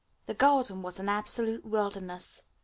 [0.25, 2.41] The garden was an absolute wilderness.